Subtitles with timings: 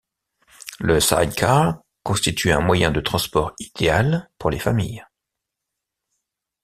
[0.79, 5.05] Le side-car constitue un moyen de transport idéal pour les familles.